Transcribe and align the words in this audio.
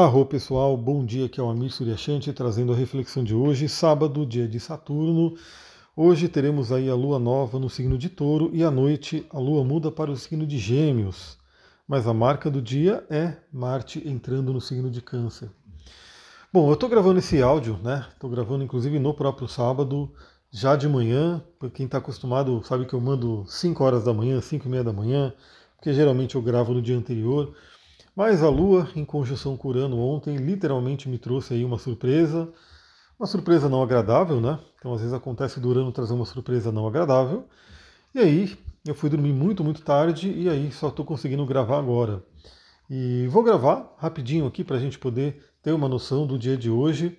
Arro 0.00 0.24
pessoal, 0.24 0.76
bom 0.76 1.04
dia, 1.04 1.26
aqui 1.26 1.40
é 1.40 1.42
o 1.42 1.50
Amir 1.50 1.72
Suryashanti 1.72 2.32
trazendo 2.32 2.72
a 2.72 2.76
reflexão 2.76 3.24
de 3.24 3.34
hoje, 3.34 3.68
sábado, 3.68 4.24
dia 4.24 4.46
de 4.46 4.60
Saturno. 4.60 5.34
Hoje 5.96 6.28
teremos 6.28 6.70
aí 6.70 6.88
a 6.88 6.94
lua 6.94 7.18
nova 7.18 7.58
no 7.58 7.68
signo 7.68 7.98
de 7.98 8.08
Touro 8.08 8.48
e 8.52 8.62
à 8.62 8.70
noite 8.70 9.26
a 9.28 9.40
lua 9.40 9.64
muda 9.64 9.90
para 9.90 10.08
o 10.08 10.16
signo 10.16 10.46
de 10.46 10.56
Gêmeos. 10.56 11.36
Mas 11.84 12.06
a 12.06 12.14
marca 12.14 12.48
do 12.48 12.62
dia 12.62 13.04
é 13.10 13.38
Marte 13.52 14.00
entrando 14.08 14.52
no 14.52 14.60
signo 14.60 14.88
de 14.88 15.02
Câncer. 15.02 15.50
Bom, 16.52 16.68
eu 16.68 16.74
estou 16.74 16.88
gravando 16.88 17.18
esse 17.18 17.42
áudio, 17.42 17.76
né? 17.82 18.06
Estou 18.12 18.30
gravando 18.30 18.62
inclusive 18.62 19.00
no 19.00 19.12
próprio 19.12 19.48
sábado, 19.48 20.12
já 20.48 20.76
de 20.76 20.88
manhã. 20.88 21.42
Para 21.58 21.70
quem 21.70 21.86
está 21.86 21.98
acostumado 21.98 22.62
sabe 22.62 22.86
que 22.86 22.94
eu 22.94 23.00
mando 23.00 23.44
5 23.48 23.82
horas 23.82 24.04
da 24.04 24.14
manhã, 24.14 24.40
5 24.40 24.64
e 24.64 24.70
meia 24.70 24.84
da 24.84 24.92
manhã, 24.92 25.34
porque 25.74 25.92
geralmente 25.92 26.36
eu 26.36 26.40
gravo 26.40 26.72
no 26.72 26.80
dia 26.80 26.96
anterior. 26.96 27.52
Mas 28.18 28.42
a 28.42 28.48
Lua, 28.48 28.88
em 28.96 29.04
conjunção 29.04 29.56
com 29.56 29.68
Urano 29.68 29.96
ontem, 29.96 30.36
literalmente 30.38 31.08
me 31.08 31.18
trouxe 31.18 31.54
aí 31.54 31.64
uma 31.64 31.78
surpresa. 31.78 32.52
Uma 33.16 33.28
surpresa 33.28 33.68
não 33.68 33.80
agradável, 33.80 34.40
né? 34.40 34.58
Então 34.76 34.92
às 34.92 35.02
vezes 35.02 35.14
acontece 35.14 35.60
do 35.60 35.68
Urano 35.68 35.92
trazer 35.92 36.14
uma 36.14 36.24
surpresa 36.24 36.72
não 36.72 36.84
agradável. 36.88 37.46
E 38.12 38.18
aí 38.18 38.58
eu 38.84 38.92
fui 38.92 39.08
dormir 39.08 39.32
muito, 39.32 39.62
muito 39.62 39.82
tarde 39.82 40.32
e 40.32 40.48
aí 40.48 40.72
só 40.72 40.88
estou 40.88 41.04
conseguindo 41.04 41.46
gravar 41.46 41.78
agora. 41.78 42.20
E 42.90 43.28
vou 43.28 43.44
gravar 43.44 43.94
rapidinho 43.98 44.48
aqui 44.48 44.64
para 44.64 44.78
a 44.78 44.80
gente 44.80 44.98
poder 44.98 45.40
ter 45.62 45.70
uma 45.70 45.88
noção 45.88 46.26
do 46.26 46.36
dia 46.36 46.56
de 46.56 46.68
hoje. 46.68 47.16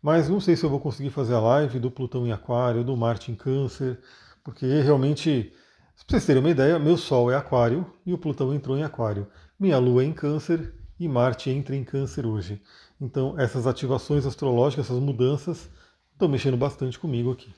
Mas 0.00 0.28
não 0.28 0.38
sei 0.38 0.54
se 0.54 0.62
eu 0.62 0.70
vou 0.70 0.78
conseguir 0.78 1.10
fazer 1.10 1.34
a 1.34 1.40
live 1.40 1.80
do 1.80 1.90
Plutão 1.90 2.24
em 2.24 2.30
Aquário, 2.30 2.84
do 2.84 2.96
Marte 2.96 3.32
em 3.32 3.34
Câncer, 3.34 3.98
porque 4.44 4.80
realmente, 4.80 5.52
para 5.96 6.06
vocês 6.06 6.24
terem 6.24 6.40
uma 6.40 6.50
ideia, 6.50 6.78
meu 6.78 6.96
Sol 6.96 7.32
é 7.32 7.34
Aquário 7.34 7.84
e 8.06 8.14
o 8.14 8.18
Plutão 8.18 8.54
entrou 8.54 8.78
em 8.78 8.84
Aquário. 8.84 9.26
Minha 9.58 9.78
Lua 9.78 10.02
é 10.02 10.06
em 10.06 10.12
Câncer 10.12 10.74
e 11.00 11.08
Marte 11.08 11.48
entra 11.48 11.74
em 11.74 11.82
Câncer 11.82 12.26
hoje. 12.26 12.60
Então, 13.00 13.38
essas 13.40 13.66
ativações 13.66 14.26
astrológicas, 14.26 14.84
essas 14.84 14.98
mudanças, 14.98 15.70
estão 16.12 16.28
mexendo 16.28 16.58
bastante 16.58 16.98
comigo 16.98 17.32
aqui. 17.32 17.48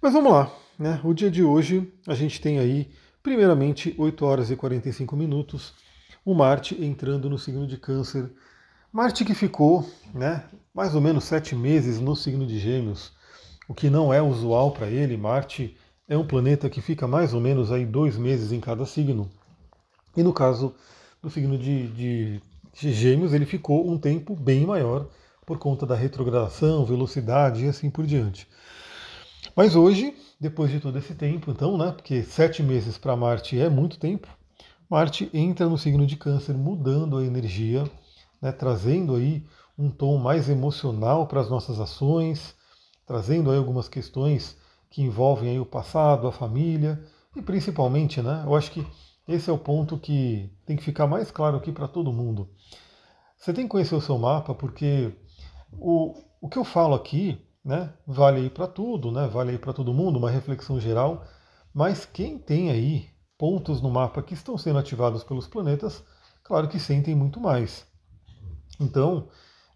Mas 0.00 0.12
vamos 0.12 0.32
lá, 0.32 0.52
né? 0.76 1.00
O 1.04 1.14
dia 1.14 1.30
de 1.30 1.44
hoje 1.44 1.92
a 2.08 2.14
gente 2.16 2.40
tem 2.40 2.58
aí, 2.58 2.90
primeiramente, 3.22 3.94
8 3.96 4.24
horas 4.24 4.50
e 4.50 4.56
45 4.56 5.14
minutos, 5.14 5.72
o 6.24 6.34
Marte 6.34 6.82
entrando 6.82 7.30
no 7.30 7.38
signo 7.38 7.68
de 7.68 7.76
Câncer. 7.76 8.28
Marte 8.92 9.24
que 9.24 9.32
ficou, 9.32 9.88
né, 10.12 10.44
mais 10.74 10.92
ou 10.92 11.00
menos 11.00 11.22
sete 11.22 11.54
meses 11.54 12.00
no 12.00 12.16
signo 12.16 12.44
de 12.44 12.58
Gêmeos, 12.58 13.12
o 13.68 13.74
que 13.74 13.88
não 13.88 14.12
é 14.12 14.20
usual 14.20 14.72
para 14.72 14.88
ele. 14.88 15.16
Marte 15.16 15.76
é 16.08 16.18
um 16.18 16.26
planeta 16.26 16.68
que 16.68 16.80
fica 16.80 17.06
mais 17.06 17.32
ou 17.32 17.40
menos 17.40 17.70
aí 17.70 17.86
dois 17.86 18.18
meses 18.18 18.50
em 18.50 18.58
cada 18.58 18.84
signo. 18.84 19.30
E 20.16 20.22
no 20.24 20.32
caso 20.32 20.74
do 21.22 21.30
signo 21.30 21.56
de, 21.56 21.86
de, 21.88 22.42
de 22.74 22.92
Gêmeos, 22.92 23.32
ele 23.32 23.46
ficou 23.46 23.88
um 23.88 23.96
tempo 23.96 24.34
bem 24.34 24.66
maior 24.66 25.08
por 25.46 25.56
conta 25.56 25.86
da 25.86 25.94
retrogradação, 25.94 26.84
velocidade 26.84 27.64
e 27.64 27.68
assim 27.68 27.88
por 27.88 28.04
diante. 28.04 28.48
Mas 29.54 29.76
hoje, 29.76 30.16
depois 30.40 30.70
de 30.70 30.80
todo 30.80 30.98
esse 30.98 31.14
tempo, 31.14 31.50
então, 31.52 31.78
né, 31.78 31.92
porque 31.92 32.24
sete 32.24 32.60
meses 32.62 32.98
para 32.98 33.14
Marte 33.14 33.58
é 33.58 33.68
muito 33.68 33.98
tempo, 33.98 34.26
Marte 34.90 35.30
entra 35.32 35.68
no 35.68 35.78
signo 35.78 36.06
de 36.06 36.16
Câncer, 36.16 36.54
mudando 36.54 37.16
a 37.16 37.24
energia, 37.24 37.88
né, 38.40 38.50
trazendo 38.50 39.14
aí 39.14 39.46
um 39.78 39.90
tom 39.90 40.18
mais 40.18 40.48
emocional 40.48 41.26
para 41.28 41.40
as 41.40 41.48
nossas 41.48 41.78
ações, 41.78 42.54
trazendo 43.06 43.50
aí 43.50 43.58
algumas 43.58 43.88
questões 43.88 44.56
que 44.90 45.02
envolvem 45.02 45.50
aí 45.50 45.60
o 45.60 45.66
passado, 45.66 46.26
a 46.26 46.32
família 46.32 47.00
e 47.36 47.40
principalmente, 47.40 48.20
né, 48.20 48.42
eu 48.44 48.56
acho 48.56 48.72
que 48.72 48.84
esse 49.26 49.48
é 49.48 49.52
o 49.52 49.58
ponto 49.58 49.98
que 49.98 50.50
tem 50.66 50.76
que 50.76 50.82
ficar 50.82 51.06
mais 51.06 51.30
claro 51.30 51.56
aqui 51.56 51.72
para 51.72 51.88
todo 51.88 52.12
mundo. 52.12 52.50
Você 53.36 53.52
tem 53.52 53.64
que 53.64 53.70
conhecer 53.70 53.94
o 53.94 54.00
seu 54.00 54.18
mapa 54.18 54.54
porque 54.54 55.14
o, 55.72 56.14
o 56.40 56.48
que 56.48 56.58
eu 56.58 56.64
falo 56.64 56.94
aqui 56.94 57.40
né, 57.64 57.92
vale 58.06 58.40
aí 58.40 58.50
para 58.50 58.66
tudo, 58.66 59.12
né, 59.12 59.26
vale 59.28 59.52
aí 59.52 59.58
para 59.58 59.72
todo 59.72 59.94
mundo, 59.94 60.18
uma 60.18 60.30
reflexão 60.30 60.80
geral, 60.80 61.24
mas 61.72 62.04
quem 62.04 62.38
tem 62.38 62.70
aí 62.70 63.08
pontos 63.38 63.80
no 63.80 63.90
mapa 63.90 64.22
que 64.22 64.34
estão 64.34 64.58
sendo 64.58 64.78
ativados 64.78 65.24
pelos 65.24 65.46
planetas, 65.46 66.02
claro 66.42 66.68
que 66.68 66.78
sentem 66.78 67.14
muito 67.14 67.40
mais. 67.40 67.86
Então, 68.80 69.28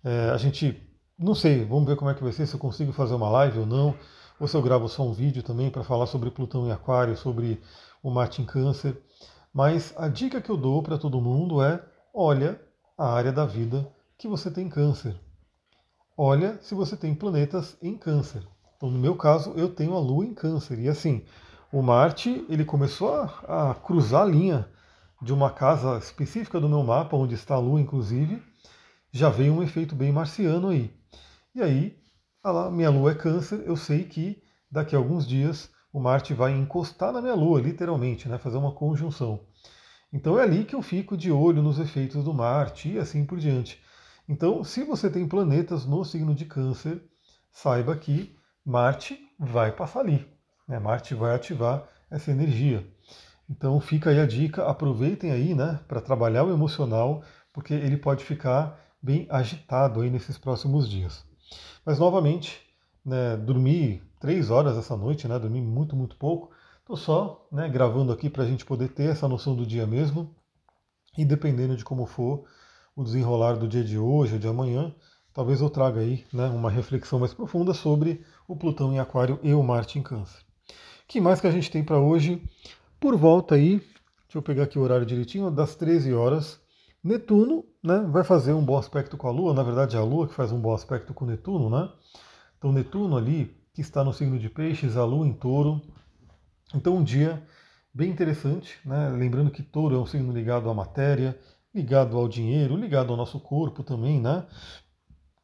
é, 0.04 0.30
a 0.30 0.36
gente, 0.36 0.82
não 1.18 1.34
sei, 1.34 1.64
vamos 1.64 1.86
ver 1.86 1.96
como 1.96 2.10
é 2.10 2.14
que 2.14 2.22
vai 2.22 2.32
ser, 2.32 2.46
se 2.46 2.54
eu 2.54 2.60
consigo 2.60 2.92
fazer 2.92 3.14
uma 3.14 3.28
live 3.30 3.60
ou 3.60 3.66
não, 3.66 3.94
ou 4.38 4.46
se 4.46 4.56
eu 4.56 4.62
gravo 4.62 4.88
só 4.88 5.02
um 5.02 5.12
vídeo 5.12 5.42
também 5.42 5.70
para 5.70 5.82
falar 5.82 6.06
sobre 6.06 6.30
Plutão 6.30 6.66
em 6.66 6.72
Aquário, 6.72 7.16
sobre 7.16 7.60
o 8.02 8.10
Marte 8.10 8.42
em 8.42 8.44
Câncer. 8.44 9.00
Mas 9.56 9.94
a 9.96 10.06
dica 10.06 10.38
que 10.38 10.50
eu 10.50 10.56
dou 10.58 10.82
para 10.82 10.98
todo 10.98 11.18
mundo 11.18 11.62
é: 11.62 11.82
olha 12.12 12.60
a 12.98 13.10
área 13.10 13.32
da 13.32 13.46
vida 13.46 13.90
que 14.18 14.28
você 14.28 14.50
tem 14.50 14.68
câncer. 14.68 15.18
Olha 16.14 16.58
se 16.60 16.74
você 16.74 16.94
tem 16.94 17.14
planetas 17.14 17.74
em 17.80 17.96
câncer. 17.96 18.46
Então, 18.76 18.90
no 18.90 18.98
meu 18.98 19.16
caso, 19.16 19.54
eu 19.56 19.74
tenho 19.74 19.94
a 19.94 19.98
Lua 19.98 20.26
em 20.26 20.34
câncer. 20.34 20.78
E 20.78 20.90
assim, 20.90 21.24
o 21.72 21.80
Marte 21.80 22.44
ele 22.50 22.66
começou 22.66 23.14
a, 23.14 23.70
a 23.70 23.74
cruzar 23.74 24.24
a 24.24 24.26
linha 24.26 24.68
de 25.22 25.32
uma 25.32 25.48
casa 25.48 25.96
específica 25.96 26.60
do 26.60 26.68
meu 26.68 26.82
mapa, 26.82 27.16
onde 27.16 27.34
está 27.34 27.54
a 27.54 27.58
Lua, 27.58 27.80
inclusive, 27.80 28.42
já 29.10 29.30
veio 29.30 29.54
um 29.54 29.62
efeito 29.62 29.94
bem 29.94 30.12
marciano 30.12 30.68
aí. 30.68 30.94
E 31.54 31.62
aí, 31.62 31.98
lá, 32.44 32.70
minha 32.70 32.90
Lua 32.90 33.12
é 33.12 33.14
câncer, 33.14 33.62
eu 33.64 33.74
sei 33.74 34.04
que 34.04 34.42
daqui 34.70 34.94
a 34.94 34.98
alguns 34.98 35.26
dias 35.26 35.74
o 35.92 36.00
Marte 36.00 36.34
vai 36.34 36.52
encostar 36.52 37.12
na 37.12 37.22
minha 37.22 37.34
Lua, 37.34 37.60
literalmente, 37.60 38.28
né, 38.28 38.38
fazer 38.38 38.56
uma 38.56 38.72
conjunção. 38.72 39.40
Então 40.12 40.38
é 40.38 40.42
ali 40.42 40.64
que 40.64 40.74
eu 40.74 40.82
fico 40.82 41.16
de 41.16 41.30
olho 41.30 41.62
nos 41.62 41.78
efeitos 41.78 42.24
do 42.24 42.32
Marte 42.32 42.92
e 42.92 42.98
assim 42.98 43.24
por 43.24 43.38
diante. 43.38 43.80
Então, 44.28 44.64
se 44.64 44.82
você 44.84 45.08
tem 45.08 45.26
planetas 45.26 45.86
no 45.86 46.04
signo 46.04 46.34
de 46.34 46.44
Câncer, 46.44 47.02
saiba 47.52 47.96
que 47.96 48.36
Marte 48.64 49.18
vai 49.38 49.70
passar 49.70 50.00
ali. 50.00 50.26
Né? 50.66 50.78
Marte 50.78 51.14
vai 51.14 51.34
ativar 51.34 51.88
essa 52.10 52.30
energia. 52.30 52.86
Então 53.48 53.80
fica 53.80 54.10
aí 54.10 54.18
a 54.18 54.26
dica, 54.26 54.66
aproveitem 54.66 55.30
aí 55.30 55.54
né, 55.54 55.78
para 55.86 56.00
trabalhar 56.00 56.44
o 56.44 56.52
emocional, 56.52 57.22
porque 57.52 57.72
ele 57.72 57.96
pode 57.96 58.24
ficar 58.24 58.78
bem 59.00 59.26
agitado 59.30 60.00
aí 60.00 60.10
nesses 60.10 60.36
próximos 60.36 60.88
dias. 60.88 61.24
Mas 61.84 61.98
novamente, 61.98 62.60
né, 63.06 63.36
dormi 63.36 64.02
três 64.20 64.50
horas 64.50 64.76
essa 64.76 64.96
noite, 64.96 65.28
né? 65.28 65.38
Dormi 65.38 65.62
muito, 65.62 65.94
muito 65.94 66.16
pouco. 66.16 66.50
Estou 66.80 66.96
só 66.96 67.46
né, 67.52 67.68
gravando 67.68 68.12
aqui 68.12 68.28
para 68.28 68.42
a 68.42 68.46
gente 68.46 68.64
poder 68.64 68.88
ter 68.88 69.10
essa 69.10 69.28
noção 69.28 69.54
do 69.54 69.64
dia 69.64 69.86
mesmo. 69.86 70.34
E 71.16 71.24
dependendo 71.24 71.76
de 71.76 71.84
como 71.84 72.04
for 72.04 72.44
o 72.96 73.04
desenrolar 73.04 73.54
do 73.54 73.68
dia 73.68 73.84
de 73.84 73.96
hoje 73.96 74.34
ou 74.34 74.38
de 74.38 74.48
amanhã, 74.48 74.92
talvez 75.32 75.60
eu 75.60 75.70
traga 75.70 76.00
aí 76.00 76.26
né, 76.32 76.48
uma 76.48 76.70
reflexão 76.70 77.18
mais 77.18 77.32
profunda 77.32 77.72
sobre 77.72 78.24
o 78.48 78.56
Plutão 78.56 78.92
em 78.92 78.98
Aquário 78.98 79.38
e 79.42 79.54
o 79.54 79.62
Marte 79.62 79.98
em 79.98 80.02
Câncer. 80.02 80.40
que 81.06 81.20
mais 81.20 81.40
que 81.40 81.46
a 81.46 81.50
gente 81.50 81.70
tem 81.70 81.84
para 81.84 81.98
hoje? 81.98 82.42
Por 82.98 83.16
volta 83.16 83.54
aí, 83.54 83.78
deixa 83.78 84.36
eu 84.36 84.42
pegar 84.42 84.64
aqui 84.64 84.78
o 84.78 84.82
horário 84.82 85.06
direitinho, 85.06 85.50
das 85.50 85.74
13 85.76 86.12
horas, 86.12 86.60
Netuno 87.04 87.64
né, 87.82 88.04
vai 88.10 88.24
fazer 88.24 88.52
um 88.52 88.64
bom 88.64 88.76
aspecto 88.76 89.16
com 89.16 89.28
a 89.28 89.30
Lua, 89.30 89.54
na 89.54 89.62
verdade 89.62 89.96
é 89.96 89.98
a 89.98 90.02
Lua 90.02 90.26
que 90.26 90.34
faz 90.34 90.50
um 90.50 90.60
bom 90.60 90.74
aspecto 90.74 91.14
com 91.14 91.24
Netuno, 91.24 91.70
né? 91.70 91.88
Então 92.58 92.72
Netuno 92.72 93.16
ali 93.16 93.56
que 93.76 93.82
está 93.82 94.02
no 94.02 94.10
signo 94.10 94.38
de 94.38 94.48
Peixes, 94.48 94.96
a 94.96 95.04
Lua 95.04 95.26
em 95.26 95.34
Touro. 95.34 95.82
Então, 96.74 96.96
um 96.96 97.04
dia 97.04 97.46
bem 97.92 98.10
interessante, 98.10 98.78
né? 98.86 99.10
lembrando 99.10 99.50
que 99.50 99.62
Touro 99.62 99.94
é 99.94 99.98
um 99.98 100.06
signo 100.06 100.32
ligado 100.32 100.70
à 100.70 100.72
matéria, 100.72 101.38
ligado 101.74 102.16
ao 102.16 102.26
dinheiro, 102.26 102.74
ligado 102.74 103.10
ao 103.10 103.18
nosso 103.18 103.38
corpo 103.38 103.82
também, 103.82 104.18
né? 104.18 104.46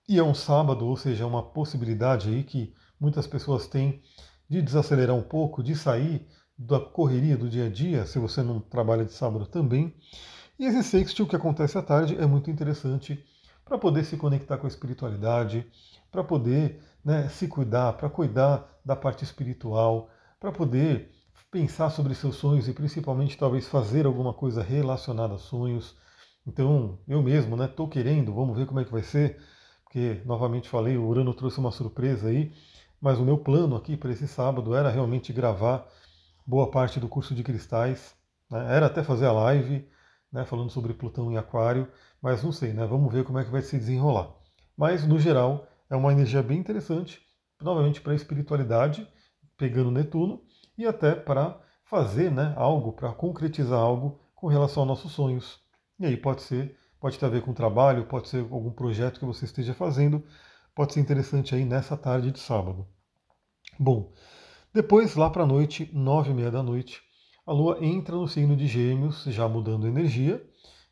E 0.08 0.18
é 0.18 0.22
um 0.22 0.32
sábado, 0.32 0.86
ou 0.86 0.96
seja, 0.96 1.26
uma 1.26 1.42
possibilidade 1.42 2.30
aí 2.30 2.42
que 2.42 2.72
muitas 2.98 3.26
pessoas 3.26 3.66
têm 3.66 4.02
de 4.48 4.62
desacelerar 4.62 5.14
um 5.14 5.22
pouco, 5.22 5.62
de 5.62 5.76
sair 5.76 6.26
da 6.56 6.80
correria 6.80 7.36
do 7.36 7.50
dia 7.50 7.66
a 7.66 7.68
dia, 7.68 8.06
se 8.06 8.18
você 8.18 8.42
não 8.42 8.60
trabalha 8.60 9.04
de 9.04 9.12
sábado 9.12 9.44
também. 9.44 9.94
E 10.58 10.64
esse 10.64 10.82
sextil 10.82 11.26
que 11.26 11.36
acontece 11.36 11.76
à 11.76 11.82
tarde 11.82 12.16
é 12.16 12.24
muito 12.24 12.50
interessante 12.50 13.22
para 13.64 13.78
poder 13.78 14.04
se 14.04 14.16
conectar 14.16 14.59
com 14.59 14.66
a 14.66 14.68
espiritualidade, 14.68 15.66
para 16.10 16.22
poder 16.22 16.80
né, 17.04 17.28
se 17.28 17.48
cuidar, 17.48 17.94
para 17.94 18.09
cuidar 18.10 18.68
da 18.84 18.94
parte 18.94 19.24
espiritual, 19.24 20.10
para 20.38 20.53
poder 20.53 21.10
pensar 21.50 21.91
sobre 21.91 22.14
seus 22.14 22.36
sonhos 22.36 22.66
e 22.68 22.72
principalmente 22.72 23.36
talvez 23.36 23.68
fazer 23.68 24.06
alguma 24.06 24.32
coisa 24.32 24.62
relacionada 24.62 25.34
a 25.34 25.38
sonhos. 25.38 25.97
Então, 26.47 26.98
eu 27.06 27.22
mesmo, 27.22 27.56
né, 27.56 27.70
querendo, 27.91 28.34
vamos 28.34 28.56
ver 28.56 28.66
como 28.66 28.80
é 28.80 28.84
que 28.84 28.91
vai 28.91 29.03
ser, 29.03 29.41
porque 29.84 30.20
novamente 30.24 30.68
falei, 30.68 30.97
o 30.97 31.06
Urano 31.06 31.34
trouxe 31.34 31.58
uma 31.58 31.70
surpresa 31.70 32.28
aí, 32.28 32.53
mas 33.00 33.18
o 33.18 33.24
meu 33.24 33.38
plano 33.38 33.76
aqui 33.76 33.97
para 33.97 34.10
esse 34.10 34.26
sábado 34.26 34.74
era 34.74 34.91
realmente 34.91 35.32
gravar 35.32 35.86
boa 36.47 36.70
parte 36.70 36.98
do 36.98 37.08
curso 37.08 37.34
de 37.34 37.42
cristais, 37.42 38.15
né, 38.50 38.74
era 38.76 38.86
até 38.86 39.03
fazer 39.04 39.26
a 39.26 39.32
live, 39.32 39.86
né, 40.32 40.44
falando 40.44 40.70
sobre 40.70 40.94
Plutão 40.94 41.30
em 41.30 41.36
Aquário, 41.36 41.88
mas 42.20 42.42
não 42.42 42.52
sei, 42.52 42.72
né, 42.72 42.86
vamos 42.86 43.12
ver 43.12 43.24
como 43.24 43.38
é 43.38 43.44
que 43.44 43.50
vai 43.50 43.62
se 43.62 43.78
desenrolar. 43.78 44.34
Mas, 44.76 45.06
no 45.06 45.18
geral, 45.18 45.66
é 45.90 45.96
uma 45.96 46.12
energia 46.12 46.42
bem 46.42 46.58
interessante, 46.58 47.20
novamente 47.60 48.00
para 48.00 48.12
a 48.12 48.16
espiritualidade, 48.16 49.06
pegando 49.56 49.90
Netuno, 49.90 50.42
e 50.76 50.86
até 50.86 51.14
para 51.14 51.60
fazer 51.84 52.30
né, 52.30 52.54
algo, 52.56 52.92
para 52.92 53.12
concretizar 53.12 53.78
algo 53.78 54.20
com 54.34 54.46
relação 54.46 54.82
aos 54.82 54.88
nossos 54.88 55.12
sonhos. 55.12 55.60
E 56.00 56.06
aí 56.06 56.16
pode 56.16 56.42
ser 56.42 56.76
pode 57.02 57.18
ter 57.18 57.26
a 57.26 57.28
ver 57.28 57.42
com 57.42 57.52
trabalho, 57.52 58.06
pode 58.06 58.28
ser 58.28 58.38
algum 58.38 58.70
projeto 58.70 59.18
que 59.18 59.26
você 59.26 59.44
esteja 59.44 59.74
fazendo, 59.74 60.24
pode 60.72 60.94
ser 60.94 61.00
interessante 61.00 61.52
aí 61.52 61.64
nessa 61.64 61.96
tarde 61.96 62.30
de 62.30 62.38
sábado. 62.38 62.86
Bom, 63.76 64.12
depois 64.72 65.16
lá 65.16 65.28
para 65.28 65.42
a 65.42 65.46
noite, 65.46 65.90
nove 65.92 66.30
e 66.30 66.34
meia 66.34 66.50
da 66.52 66.62
noite, 66.62 67.02
a 67.44 67.53
Lua 67.53 67.84
entra 67.84 68.15
no 68.15 68.28
signo 68.28 68.54
de 68.54 68.66
Gêmeos, 68.68 69.24
já 69.24 69.48
mudando 69.48 69.86
energia. 69.86 70.44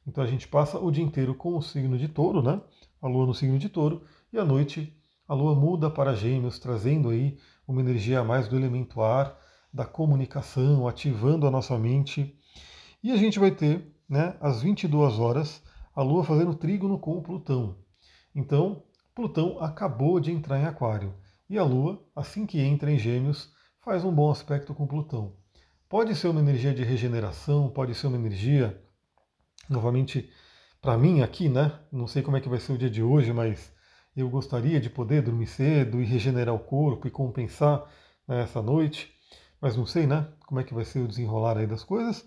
Então 0.04 0.24
a 0.24 0.26
gente 0.26 0.48
passa 0.48 0.78
o 0.78 0.90
dia 0.90 1.04
inteiro 1.04 1.34
com 1.34 1.56
o 1.56 1.62
signo 1.62 1.96
de 1.96 2.08
Touro, 2.08 2.42
né? 2.42 2.60
A 3.00 3.06
Lua 3.06 3.26
no 3.26 3.34
signo 3.34 3.58
de 3.58 3.68
Touro, 3.68 4.02
e 4.32 4.38
à 4.38 4.44
noite 4.44 4.92
a 5.28 5.34
Lua 5.34 5.54
muda 5.54 5.88
para 5.88 6.14
Gêmeos, 6.14 6.58
trazendo 6.58 7.10
aí 7.10 7.38
uma 7.68 7.80
energia 7.80 8.18
a 8.18 8.24
mais 8.24 8.48
do 8.48 8.56
elemento 8.56 9.00
ar, 9.00 9.38
da 9.72 9.84
comunicação, 9.84 10.88
ativando 10.88 11.46
a 11.46 11.50
nossa 11.52 11.78
mente. 11.78 12.36
E 13.00 13.12
a 13.12 13.16
gente 13.16 13.38
vai 13.38 13.52
ter, 13.52 13.94
né, 14.08 14.36
às 14.40 14.60
22 14.60 15.20
horas, 15.20 15.62
a 15.94 16.02
Lua 16.02 16.24
fazendo 16.24 16.54
trígono 16.56 16.98
com 16.98 17.16
o 17.16 17.22
Plutão. 17.22 17.76
Então, 18.34 18.82
Plutão 19.14 19.60
acabou 19.60 20.18
de 20.18 20.32
entrar 20.32 20.58
em 20.58 20.64
Aquário. 20.64 21.14
E 21.48 21.56
a 21.56 21.62
Lua, 21.62 22.02
assim 22.14 22.44
que 22.44 22.58
entra 22.60 22.90
em 22.90 22.98
Gêmeos, 22.98 23.52
faz 23.80 24.04
um 24.04 24.12
bom 24.12 24.32
aspecto 24.32 24.74
com 24.74 24.84
Plutão. 24.84 25.39
Pode 25.90 26.14
ser 26.14 26.28
uma 26.28 26.38
energia 26.38 26.72
de 26.72 26.84
regeneração, 26.84 27.68
pode 27.68 27.96
ser 27.96 28.06
uma 28.06 28.16
energia, 28.16 28.80
novamente, 29.68 30.30
para 30.80 30.96
mim 30.96 31.20
aqui, 31.20 31.48
né? 31.48 31.80
Não 31.90 32.06
sei 32.06 32.22
como 32.22 32.36
é 32.36 32.40
que 32.40 32.48
vai 32.48 32.60
ser 32.60 32.74
o 32.74 32.78
dia 32.78 32.88
de 32.88 33.02
hoje, 33.02 33.32
mas 33.32 33.74
eu 34.16 34.30
gostaria 34.30 34.80
de 34.80 34.88
poder 34.88 35.20
dormir 35.20 35.48
cedo 35.48 36.00
e 36.00 36.04
regenerar 36.04 36.54
o 36.54 36.60
corpo 36.60 37.08
e 37.08 37.10
compensar 37.10 37.90
né, 38.28 38.42
essa 38.42 38.62
noite, 38.62 39.12
mas 39.60 39.76
não 39.76 39.84
sei, 39.84 40.06
né? 40.06 40.28
Como 40.46 40.60
é 40.60 40.62
que 40.62 40.72
vai 40.72 40.84
ser 40.84 41.00
o 41.00 41.08
desenrolar 41.08 41.58
aí 41.58 41.66
das 41.66 41.82
coisas. 41.82 42.24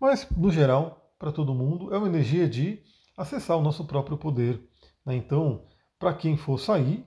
Mas, 0.00 0.28
no 0.30 0.50
geral, 0.50 1.14
para 1.16 1.30
todo 1.30 1.54
mundo, 1.54 1.94
é 1.94 1.98
uma 1.98 2.08
energia 2.08 2.48
de 2.48 2.82
acessar 3.16 3.56
o 3.56 3.62
nosso 3.62 3.84
próprio 3.84 4.18
poder. 4.18 4.60
Né? 5.06 5.14
Então, 5.14 5.64
para 6.00 6.12
quem 6.14 6.36
for 6.36 6.58
sair, 6.58 7.06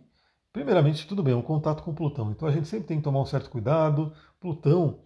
primeiramente, 0.54 1.06
tudo 1.06 1.22
bem, 1.22 1.34
é 1.34 1.38
um 1.38 1.42
contato 1.42 1.84
com 1.84 1.94
Plutão. 1.94 2.32
Então 2.32 2.48
a 2.48 2.52
gente 2.52 2.70
sempre 2.70 2.88
tem 2.88 2.98
que 2.98 3.04
tomar 3.04 3.20
um 3.20 3.26
certo 3.26 3.50
cuidado. 3.50 4.14
Plutão 4.40 5.02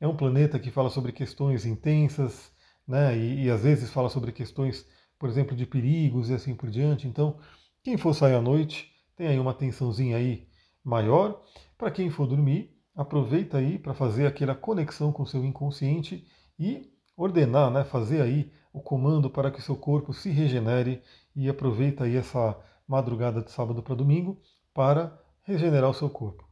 é 0.00 0.06
um 0.06 0.16
planeta 0.16 0.58
que 0.58 0.70
fala 0.70 0.90
sobre 0.90 1.12
questões 1.12 1.64
intensas, 1.64 2.52
né? 2.86 3.16
E, 3.16 3.44
e 3.44 3.50
às 3.50 3.62
vezes 3.62 3.90
fala 3.90 4.08
sobre 4.08 4.32
questões, 4.32 4.86
por 5.18 5.28
exemplo, 5.28 5.56
de 5.56 5.66
perigos 5.66 6.30
e 6.30 6.34
assim 6.34 6.54
por 6.54 6.70
diante. 6.70 7.06
Então, 7.06 7.38
quem 7.82 7.96
for 7.96 8.14
sair 8.14 8.34
à 8.34 8.40
noite, 8.40 8.90
tem 9.16 9.28
aí 9.28 9.38
uma 9.38 9.54
tensãozinha 9.54 10.16
aí 10.16 10.48
maior. 10.82 11.42
Para 11.78 11.90
quem 11.90 12.10
for 12.10 12.26
dormir, 12.26 12.76
aproveita 12.94 13.58
aí 13.58 13.78
para 13.78 13.94
fazer 13.94 14.26
aquela 14.26 14.54
conexão 14.54 15.12
com 15.12 15.22
o 15.22 15.26
seu 15.26 15.44
inconsciente 15.44 16.26
e 16.58 16.92
ordenar, 17.16 17.70
né, 17.70 17.84
fazer 17.84 18.20
aí 18.22 18.52
o 18.72 18.80
comando 18.80 19.30
para 19.30 19.50
que 19.50 19.60
o 19.60 19.62
seu 19.62 19.76
corpo 19.76 20.12
se 20.12 20.30
regenere 20.30 21.00
e 21.34 21.48
aproveita 21.48 22.04
aí 22.04 22.16
essa 22.16 22.58
madrugada 22.86 23.42
de 23.42 23.50
sábado 23.50 23.82
para 23.82 23.94
domingo 23.94 24.40
para 24.72 25.16
regenerar 25.42 25.90
o 25.90 25.94
seu 25.94 26.10
corpo. 26.10 26.44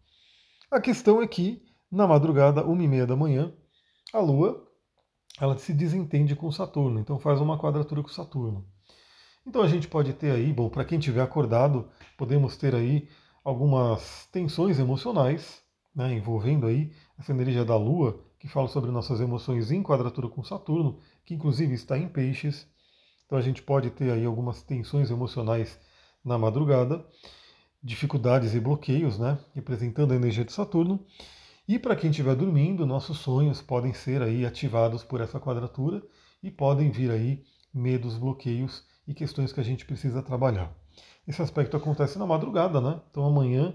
A 0.70 0.80
questão 0.80 1.20
é 1.20 1.26
que 1.26 1.62
na 1.92 2.06
madrugada, 2.06 2.64
uma 2.64 2.82
e 2.82 2.88
meia 2.88 3.06
da 3.06 3.14
manhã, 3.14 3.52
a 4.14 4.18
Lua 4.18 4.66
ela 5.38 5.56
se 5.58 5.72
desentende 5.72 6.34
com 6.34 6.50
Saturno, 6.50 6.98
então 6.98 7.18
faz 7.18 7.40
uma 7.40 7.58
quadratura 7.58 8.02
com 8.02 8.08
Saturno. 8.08 8.66
Então 9.46 9.62
a 9.62 9.68
gente 9.68 9.88
pode 9.88 10.12
ter 10.12 10.30
aí, 10.30 10.52
bom, 10.52 10.68
para 10.68 10.84
quem 10.84 10.98
tiver 10.98 11.20
acordado, 11.20 11.88
podemos 12.16 12.56
ter 12.56 12.74
aí 12.74 13.08
algumas 13.44 14.26
tensões 14.30 14.78
emocionais, 14.78 15.60
né, 15.94 16.12
envolvendo 16.14 16.66
aí 16.66 16.92
essa 17.18 17.32
energia 17.32 17.64
da 17.64 17.76
Lua, 17.76 18.24
que 18.38 18.48
fala 18.48 18.68
sobre 18.68 18.90
nossas 18.90 19.20
emoções 19.20 19.70
em 19.70 19.82
quadratura 19.82 20.28
com 20.28 20.42
Saturno, 20.42 20.98
que 21.24 21.34
inclusive 21.34 21.74
está 21.74 21.98
em 21.98 22.08
peixes. 22.08 22.66
Então 23.26 23.36
a 23.36 23.42
gente 23.42 23.62
pode 23.62 23.90
ter 23.90 24.12
aí 24.12 24.24
algumas 24.24 24.62
tensões 24.62 25.10
emocionais 25.10 25.78
na 26.24 26.38
madrugada, 26.38 27.04
dificuldades 27.82 28.54
e 28.54 28.60
bloqueios, 28.60 29.18
né, 29.18 29.38
representando 29.54 30.12
a 30.12 30.16
energia 30.16 30.44
de 30.44 30.52
Saturno. 30.52 31.04
E 31.72 31.78
para 31.78 31.96
quem 31.96 32.10
estiver 32.10 32.34
dormindo, 32.36 32.84
nossos 32.84 33.16
sonhos 33.16 33.62
podem 33.62 33.94
ser 33.94 34.20
aí 34.20 34.44
ativados 34.44 35.02
por 35.02 35.22
essa 35.22 35.40
quadratura 35.40 36.02
e 36.42 36.50
podem 36.50 36.90
vir 36.90 37.10
aí 37.10 37.42
medos, 37.72 38.18
bloqueios 38.18 38.84
e 39.08 39.14
questões 39.14 39.54
que 39.54 39.60
a 39.60 39.62
gente 39.62 39.86
precisa 39.86 40.22
trabalhar. 40.22 40.70
Esse 41.26 41.40
aspecto 41.40 41.74
acontece 41.74 42.18
na 42.18 42.26
madrugada, 42.26 42.78
né? 42.78 43.00
Então 43.10 43.24
amanhã, 43.24 43.74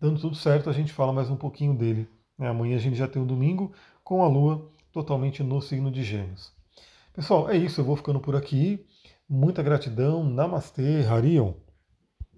dando 0.00 0.18
tudo 0.18 0.34
certo, 0.34 0.70
a 0.70 0.72
gente 0.72 0.90
fala 0.90 1.12
mais 1.12 1.28
um 1.28 1.36
pouquinho 1.36 1.74
dele. 1.74 2.08
Né? 2.38 2.48
Amanhã 2.48 2.76
a 2.76 2.80
gente 2.80 2.96
já 2.96 3.06
tem 3.06 3.20
um 3.20 3.26
domingo 3.26 3.74
com 4.02 4.24
a 4.24 4.26
Lua 4.26 4.66
totalmente 4.90 5.42
no 5.42 5.60
signo 5.60 5.90
de 5.90 6.02
Gêmeos. 6.02 6.50
Pessoal, 7.12 7.50
é 7.50 7.58
isso, 7.58 7.78
eu 7.78 7.84
vou 7.84 7.94
ficando 7.94 8.20
por 8.20 8.34
aqui. 8.34 8.86
Muita 9.28 9.62
gratidão. 9.62 10.24
Namastê, 10.24 11.04
Harion. 11.06 11.52